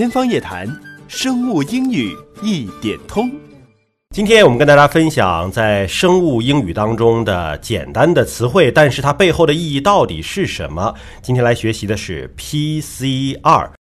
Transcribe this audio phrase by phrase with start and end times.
[0.00, 0.66] 天方夜谭，
[1.08, 3.30] 生物英语一点通。
[4.14, 10.94] 今天我们跟大家分享在生物英语当中的简单的词汇，但是它背后的意义到底是什么？
[11.20, 13.72] 今天来学习的是 PCR。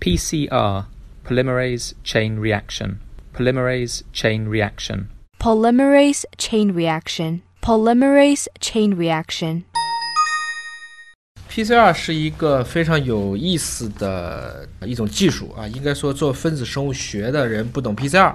[0.00, 0.86] PCR,
[1.24, 2.96] polymerase chain reaction.
[3.36, 5.04] Polymerase chain reaction.
[5.38, 9.62] polymerase chain reaction, polymerase chain reaction.
[11.58, 18.32] PCR 是一个非常有意思的一种技术啊，应该说做分子生物学的人不懂 PCR，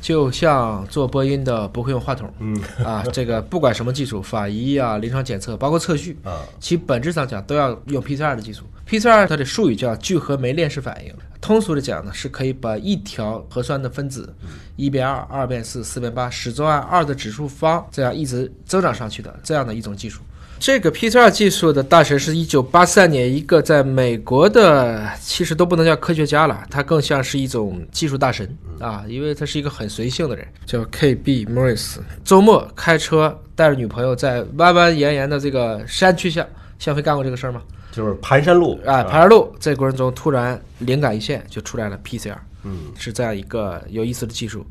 [0.00, 8.64] 就像做播音的不会用话筒，嗯啊，这个不管什么技术，法医啊、临床检测，包括测序啊，其本质上讲都要用 PCR 的技术。
[8.88, 14.34] PCR 它的术语叫聚合酶链式反应，通俗的讲呢，是可以把一条核酸的分子
[14.74, 20.22] 一变二、二变四、四变八，始终按二的指数方这样一直增长上去的这样的一种技术。
[20.60, 28.48] 这个 PCR 技术的大神是一九八三年一个在美国的，其实都不能叫科学家了，他更像是一种技术大神
[28.80, 31.46] 啊，因为他是一个很随性的人，叫 K.B.
[31.46, 31.96] Morris。
[32.24, 36.46] 周末开车带着女朋友在弯弯延延的这个山区下，
[36.78, 37.62] 向飞干过这个事儿吗？
[37.92, 44.66] 就是盘山路啊，盘山路这过程中突然灵感一现，就出来了 PCR，嗯，是这样一个有意思的技术。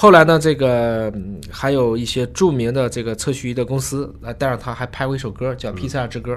[0.00, 6.34] 后来呢，这个、嗯还有一些著名的这个测序仪的公司来带上他，还拍过一首歌叫《PCR 之歌》。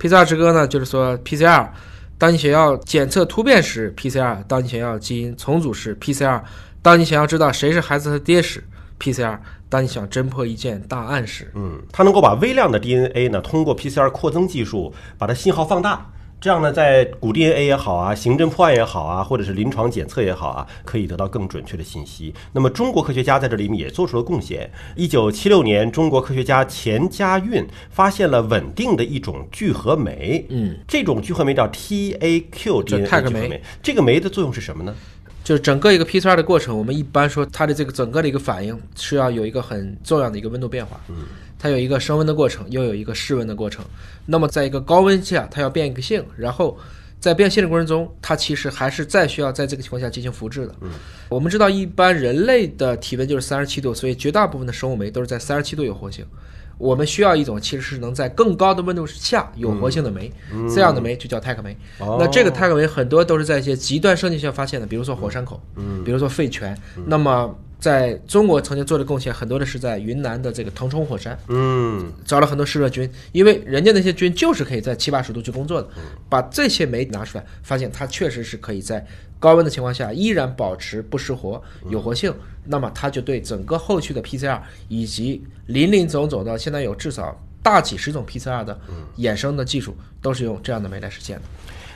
[0.00, 1.68] PCR 之歌呢，就是说 PCR，
[2.18, 6.42] 当你想要检测突变时，PCR；当你想要基因重组时，PCR；
[6.82, 8.64] 当你想要知道谁是孩子的爹时
[8.98, 9.38] ，PCR；
[9.68, 16.10] 当你想侦破一件大案时，嗯，它能够把微量的 DNA 呢，通过 PCR 扩增技术把它信号放大，
[16.40, 22.32] 这样呢，在古 DNA 也好啊，刑侦破案也好啊，或者是临床检测也好啊，可以得到更准确的信息。
[22.52, 24.70] 那么中国科学家在这里面也做出了贡献。
[24.96, 33.62] 一九七六年，中国科学家钱家运发现了稳定的一种聚合酶，嗯，这种聚合酶叫 TAQ 叫 DNA 聚合酶。
[33.82, 34.94] 这个酶的作用是什么呢？
[35.44, 41.16] 就是整个一个 PCR 的过程，我们一般说它的这个整个的一个反应是要有一个很重要的一个温度变化，嗯，
[41.60, 43.84] 它有一个升温的过程，又有一个室温的过程。
[44.24, 46.76] 那么在一个高温下，它要变一个性，然后
[47.20, 50.74] 在变性的过程中，它其实还是再需要在这个情况下进行复制的。
[50.80, 50.90] 嗯，
[51.28, 56.24] 我们知道一般人类的体温就是三十七度，所以绝大部分的生物酶都是在三十七度有活性。
[56.78, 60.32] 我们需要一种其实是能在更高的温度下有活性的酶，
[60.74, 61.76] 这样的酶就叫泰克酶。
[61.98, 66.74] 哦那这个泰克酶很多都是在一些极端生境下发现的，比如说火山口，嗯，比如说废泉。
[67.04, 75.88] 那么在中国曾经做的贡献很多的是在云南的这个腾冲火山，嗯，找了很多湿热菌，因为人家那些菌就是可以在七八十度去工作的，
[76.28, 79.04] 把这些酶拿出来，发现它确实是可以在
[79.38, 82.32] 高温的情况下依然保持不失活、有活性，
[82.66, 88.78] 那么它就对整个后续的 PCR 以及林林总总的现在有至少大几十种 PCR 的
[89.16, 91.42] 衍生的技术，都是用这样的酶来实现的。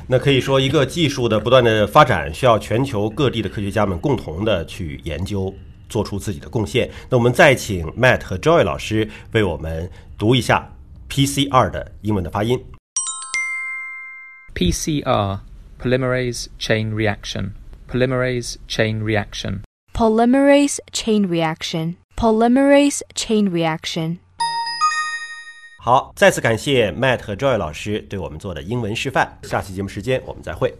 [0.07, 5.55] 那可以说，一个技术的不断的发展，需要全球各地的科学家们共同的去研究，
[5.95, 6.91] 做出自己的贡献。
[7.09, 9.89] 那我们再请 Matt 和 Joy 老师为我们
[10.19, 10.75] 读一下
[11.09, 12.61] PCR 的英文的发音。
[14.57, 15.39] PCR,
[15.81, 17.53] polymerase chain reaction.
[17.89, 19.61] Polymerase chain reaction.
[19.93, 24.19] Polymerase chain reaction, polymerase chain reaction.
[25.81, 29.39] 好，再次感谢 Matt 和 Joy 老师对我们做的英文示范。
[29.45, 30.75] 下期节目时间我们再会。